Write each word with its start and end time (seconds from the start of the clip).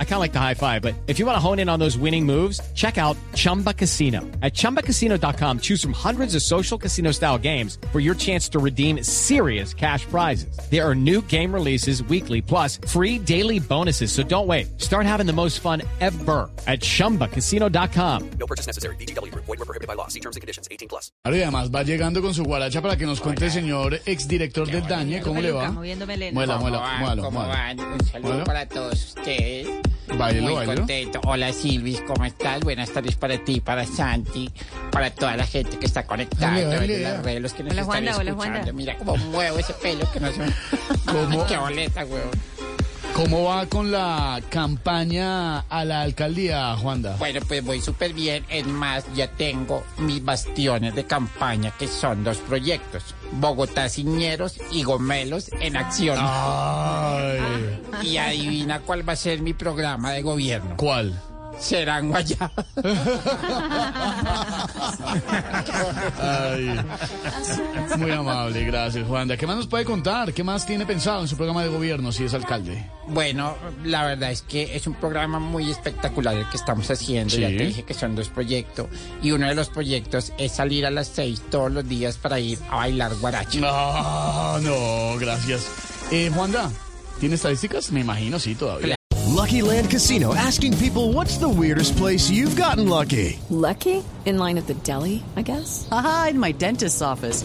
I 0.00 0.04
kind 0.04 0.14
of 0.14 0.20
like 0.20 0.32
the 0.32 0.40
high 0.40 0.54
five, 0.54 0.82
but 0.82 0.94
if 1.06 1.20
you 1.20 1.26
want 1.26 1.36
to 1.36 1.40
hone 1.40 1.60
in 1.60 1.68
on 1.68 1.78
those 1.78 1.96
winning 1.96 2.26
moves, 2.26 2.60
check 2.74 2.98
out 2.98 3.16
Chumba 3.36 3.72
Casino. 3.72 4.22
At 4.42 4.54
ChumbaCasino.com, 4.54 5.60
choose 5.60 5.80
from 5.80 5.92
hundreds 5.92 6.34
of 6.34 6.42
social 6.42 6.76
casino 6.76 7.12
style 7.12 7.38
games 7.38 7.78
for 7.92 8.00
your 8.00 8.16
chance 8.16 8.48
to 8.48 8.58
redeem 8.58 9.04
serious 9.04 9.72
cash 9.72 10.04
prizes. 10.06 10.58
There 10.68 10.84
are 10.84 10.96
new 10.96 11.22
game 11.28 11.54
releases 11.54 12.02
weekly, 12.02 12.42
plus 12.42 12.78
free 12.88 13.20
daily 13.20 13.60
bonuses. 13.60 14.10
So 14.10 14.24
don't 14.24 14.48
wait. 14.48 14.80
Start 14.80 15.06
having 15.06 15.26
the 15.26 15.32
most 15.32 15.60
fun 15.60 15.82
ever 16.00 16.50
at 16.66 16.80
ChumbaCasino.com. 16.80 18.30
No 18.40 18.46
purchase 18.46 18.66
necessary. 18.66 18.96
BGW. 18.96 19.32
Void 19.34 19.46
were 19.46 19.56
prohibited 19.64 19.86
by 19.86 19.94
law. 19.94 20.08
See 20.08 20.18
terms 20.20 20.34
and 20.34 20.40
conditions. 20.40 20.66
18 20.72 20.88
plus. 20.88 21.12
Claro, 21.22 21.36
y 21.36 21.42
además 21.42 21.70
va 21.72 21.84
llegando 21.84 22.20
con 22.20 22.34
su 22.34 22.42
guaracha 22.42 22.82
para 22.82 22.96
que 22.96 23.06
nos 23.06 23.20
cuente 23.20 23.44
el 23.44 23.52
señor 23.52 24.00
exdirector 24.06 24.66
del 24.68 24.86
Dañe 24.86 25.20
cómo 25.20 25.40
le 25.40 25.52
va. 25.52 25.70
moviéndome 25.70 26.16
lento. 26.16 26.34
Muela, 26.34 26.58
muela, 26.58 27.16
¿Cómo 27.22 27.40
van? 27.40 27.78
Un 27.78 28.04
saludo 28.04 28.44
para 28.44 28.66
todos 28.66 28.94
ustedes. 29.16 29.68
Báilelo, 30.16 30.46
Muy 30.46 30.54
báilelo. 30.54 30.78
contento. 30.80 31.20
Hola 31.24 31.52
Silvis, 31.52 32.00
¿cómo 32.02 32.24
estás? 32.24 32.60
Buenas 32.60 32.90
tardes 32.90 33.16
para 33.16 33.38
ti, 33.44 33.60
para 33.60 33.84
Santi, 33.86 34.50
para 34.90 35.10
toda 35.10 35.36
la 35.36 35.46
gente 35.46 35.78
que 35.78 35.86
está 35.86 36.06
conectada, 36.06 36.52
Dale, 36.52 36.64
a 36.66 36.68
través 36.70 36.80
dale, 36.88 36.96
de 36.96 37.02
ya. 37.02 37.10
las 37.12 37.22
redes, 37.24 37.42
los 37.42 37.52
que 37.52 37.62
nos 37.62 37.72
Hola, 37.72 37.80
están 37.82 37.94
Juanda, 37.94 38.16
hola, 38.16 38.30
escuchando. 38.30 38.56
Juanda. 38.58 38.72
Mira 38.72 38.96
cómo 38.98 39.16
muevo 39.16 39.58
ese 39.58 39.72
pelo 39.74 40.10
que 40.12 40.20
no 40.20 40.32
se... 40.32 40.38
¿Cómo? 41.06 41.46
Qué 41.46 41.56
boleta, 41.56 42.04
weón. 42.04 42.30
¿Cómo 43.14 43.42
va 43.44 43.66
con 43.66 43.90
la 43.90 44.40
campaña 44.48 45.58
a 45.68 45.84
la 45.84 46.02
alcaldía, 46.02 46.76
Juanda? 46.76 47.16
Bueno, 47.18 47.40
pues 47.48 47.64
voy 47.64 47.80
súper 47.80 48.12
bien. 48.12 48.44
Es 48.48 48.64
más, 48.64 49.04
ya 49.16 49.28
tengo 49.32 49.82
mis 49.96 50.24
bastiones 50.24 50.94
de 50.94 51.04
campaña, 51.04 51.72
que 51.76 51.88
son 51.88 52.22
dos 52.22 52.36
proyectos. 52.38 53.16
Bogotá 53.32 53.88
Ciñeros 53.88 54.60
y 54.70 54.84
Gomelos 54.84 55.50
en 55.60 55.76
acción. 55.76 56.16
Ay, 56.20 57.77
Y 58.02 58.16
adivina 58.16 58.80
cuál 58.80 59.08
va 59.08 59.12
a 59.14 59.16
ser 59.16 59.40
mi 59.40 59.54
programa 59.54 60.12
de 60.12 60.22
gobierno. 60.22 60.76
¿cuál? 60.76 61.20
Serán 61.58 62.08
guayabas. 62.08 62.52
Ay, 66.20 66.78
muy 67.96 68.10
amable, 68.12 68.64
gracias, 68.64 69.06
Juanda. 69.06 69.36
¿Qué 69.36 69.46
más 69.46 69.56
nos 69.56 69.66
puede 69.66 69.84
contar? 69.84 70.32
¿Qué 70.32 70.44
más 70.44 70.66
tiene 70.66 70.86
pensado 70.86 71.22
en 71.22 71.28
su 71.28 71.36
programa 71.36 71.62
de 71.62 71.68
gobierno 71.68 72.12
si 72.12 72.24
es 72.24 72.34
alcalde? 72.34 72.88
Bueno, 73.08 73.56
la 73.84 74.04
verdad 74.04 74.30
es 74.30 74.42
que 74.42 74.76
es 74.76 74.86
un 74.86 74.94
programa 74.94 75.40
muy 75.40 75.68
espectacular 75.70 76.36
el 76.36 76.48
que 76.48 76.56
estamos 76.56 76.88
haciendo. 76.90 77.34
Sí. 77.34 77.40
Ya 77.40 77.48
te 77.48 77.66
dije 77.66 77.82
que 77.82 77.94
son 77.94 78.14
dos 78.14 78.28
proyectos. 78.28 78.86
Y 79.20 79.32
uno 79.32 79.48
de 79.48 79.54
los 79.54 79.68
proyectos 79.68 80.32
es 80.38 80.52
salir 80.52 80.86
a 80.86 80.90
las 80.90 81.08
seis 81.08 81.42
todos 81.50 81.72
los 81.72 81.88
días 81.88 82.18
para 82.18 82.38
ir 82.38 82.58
a 82.70 82.76
bailar 82.76 83.16
guaracha. 83.16 83.58
No, 83.58 84.58
no, 84.60 85.18
gracias. 85.18 85.66
Eh, 86.12 86.30
Juanda, 86.32 86.70
¿tiene 87.20 87.34
estadísticas? 87.34 87.92
Me 87.92 88.00
imagino, 88.00 88.38
sí, 88.38 88.54
todavía. 88.54 88.94
Lucky 89.26 89.62
Land 89.62 89.88
Casino 89.88 90.34
asking 90.34 90.76
people 90.78 91.12
what's 91.12 91.38
the 91.38 91.48
weirdest 91.48 91.96
place 91.96 92.30
you've 92.30 92.56
gotten 92.56 92.88
lucky? 92.88 93.38
Lucky? 93.50 94.02
In 94.26 94.38
line 94.38 94.58
at 94.58 94.66
the 94.66 94.74
deli, 94.82 95.22
I 95.36 95.42
guess? 95.42 95.86
Aha, 95.90 96.28
in 96.30 96.38
my 96.40 96.52
dentist's 96.52 97.00
office. 97.02 97.44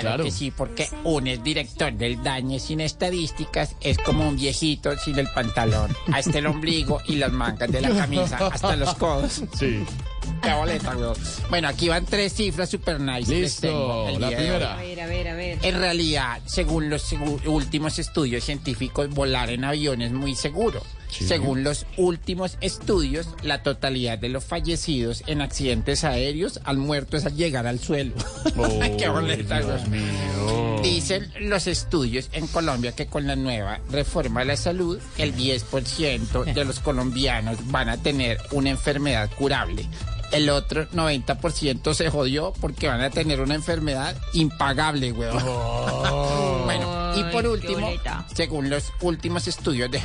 Claro. 0.00 0.24
Que 0.24 0.30
sí, 0.30 0.50
porque 0.50 0.88
un 1.04 1.26
es 1.26 1.42
director 1.42 1.92
del 1.92 2.22
daño 2.22 2.58
sin 2.58 2.80
estadísticas 2.80 3.74
es 3.80 3.98
como 3.98 4.28
un 4.28 4.36
viejito 4.36 4.96
sin 4.98 5.18
el 5.18 5.28
pantalón, 5.28 5.94
hasta 6.12 6.38
el 6.38 6.46
ombligo 6.46 7.00
y 7.06 7.16
las 7.16 7.32
mangas 7.32 7.70
de 7.70 7.80
la 7.80 7.90
camisa, 7.90 8.36
hasta 8.48 8.76
los 8.76 8.94
codos. 8.94 9.42
Sí. 9.58 9.84
Qué 10.42 10.52
boleta. 10.52 10.94
Bueno, 11.48 11.68
aquí 11.68 11.88
van 11.88 12.04
tres 12.04 12.34
cifras 12.34 12.68
super 12.68 13.00
nice. 13.00 13.34
Listo, 13.34 14.08
la 14.18 14.28
primera. 14.28 14.74
A 14.74 14.76
ver, 14.82 15.00
a 15.00 15.06
ver, 15.06 15.28
a 15.28 15.34
ver. 15.34 15.58
En 15.62 15.78
realidad, 15.78 16.40
según 16.46 16.90
los 16.90 17.12
últimos 17.46 17.98
estudios 17.98 18.44
científicos, 18.44 19.08
volar 19.10 19.50
en 19.50 19.64
avión 19.64 20.02
es 20.02 20.12
muy 20.12 20.34
seguro. 20.34 20.82
Según 21.10 21.64
los 21.64 21.86
últimos 21.96 22.58
estudios, 22.60 23.28
la 23.42 23.62
totalidad 23.62 24.18
de 24.18 24.28
los 24.28 24.44
fallecidos 24.44 25.22
en 25.26 25.40
accidentes 25.40 26.04
aéreos 26.04 26.60
han 26.64 26.78
muerto 26.78 27.16
es 27.16 27.26
al 27.26 27.36
llegar 27.36 27.66
al 27.66 27.78
suelo. 27.78 28.14
Qué 28.98 29.08
boleta, 29.08 29.60
Dios 29.60 29.88
güey. 29.88 30.00
mío. 30.00 30.80
Dicen 30.82 31.32
los 31.40 31.66
estudios 31.66 32.28
en 32.32 32.46
Colombia 32.46 32.92
que 32.92 33.06
con 33.06 33.26
la 33.26 33.36
nueva 33.36 33.80
reforma 33.90 34.40
de 34.40 34.46
la 34.46 34.56
salud, 34.56 34.98
el 35.16 35.34
10% 35.34 36.54
de 36.54 36.64
los 36.64 36.80
colombianos 36.80 37.58
van 37.70 37.88
a 37.88 37.96
tener 37.96 38.38
una 38.52 38.70
enfermedad 38.70 39.30
curable. 39.36 39.88
El 40.30 40.50
otro 40.50 40.88
90% 40.90 41.94
se 41.94 42.10
jodió 42.10 42.52
porque 42.60 42.86
van 42.86 43.00
a 43.00 43.10
tener 43.10 43.40
una 43.40 43.54
enfermedad 43.54 44.14
impagable, 44.34 45.12
weón. 45.12 45.42
Bueno, 46.68 47.16
y 47.16 47.22
por 47.32 47.46
último, 47.46 47.90
según 48.34 48.68
los 48.68 48.92
últimos 49.00 49.48
estudios 49.48 49.90
de 49.90 50.02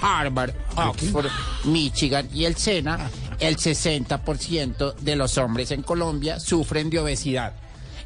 Harvard, 0.00 0.54
Oxford, 0.76 1.26
Michigan 1.64 2.28
y 2.32 2.44
el 2.44 2.56
SENA, 2.56 3.10
el 3.38 3.56
60% 3.56 4.94
de 4.96 5.16
los 5.16 5.38
hombres 5.38 5.70
en 5.70 5.82
Colombia 5.82 6.40
sufren 6.40 6.90
de 6.90 6.98
obesidad. 6.98 7.54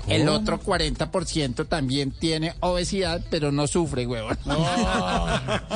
El 0.09 0.29
otro 0.29 0.59
40% 0.61 1.67
también 1.69 2.13
tiene 2.13 2.55
obesidad, 2.61 3.23
pero 3.31 3.51
no 3.51 3.67
sufre, 3.67 4.07
huevón. 4.07 4.37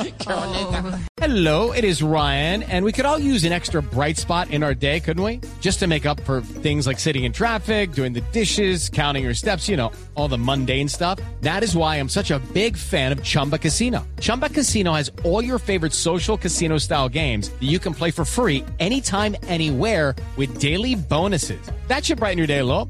Qué 0.01 0.33
boleta. 0.33 0.99
Hello, 1.17 1.71
it 1.71 1.83
is 1.83 2.01
Ryan, 2.01 2.63
and 2.63 2.83
we 2.83 2.91
could 2.91 3.05
all 3.05 3.19
use 3.19 3.43
an 3.43 3.51
extra 3.53 3.81
bright 3.81 4.17
spot 4.17 4.49
in 4.49 4.63
our 4.63 4.73
day, 4.73 4.99
couldn't 4.99 5.23
we? 5.23 5.39
Just 5.59 5.79
to 5.79 5.87
make 5.87 6.05
up 6.05 6.19
for 6.21 6.41
things 6.41 6.87
like 6.87 6.99
sitting 6.99 7.25
in 7.25 7.31
traffic, 7.31 7.91
doing 7.91 8.13
the 8.13 8.21
dishes, 8.31 8.89
counting 8.89 9.23
your 9.23 9.35
steps, 9.35 9.69
you 9.69 9.77
know, 9.77 9.91
all 10.15 10.27
the 10.27 10.37
mundane 10.37 10.87
stuff. 10.87 11.19
That 11.41 11.63
is 11.63 11.75
why 11.75 11.97
I'm 11.97 12.09
such 12.09 12.31
a 12.31 12.39
big 12.53 12.75
fan 12.75 13.11
of 13.11 13.21
Chumba 13.23 13.59
Casino. 13.59 14.05
Chumba 14.19 14.49
Casino 14.49 14.93
has 14.93 15.11
all 15.23 15.43
your 15.43 15.59
favorite 15.59 15.93
social 15.93 16.37
casino 16.37 16.79
style 16.79 17.07
games 17.07 17.49
that 17.49 17.69
you 17.69 17.77
can 17.77 17.93
play 17.93 18.11
for 18.11 18.25
free 18.25 18.65
anytime, 18.79 19.35
anywhere 19.43 20.15
with 20.37 20.59
daily 20.59 20.95
bonuses. 20.95 21.61
That 21.87 22.03
should 22.03 22.17
brighten 22.17 22.37
your 22.37 22.47
day 22.47 22.59
a 22.59 22.65
little. 22.65 22.89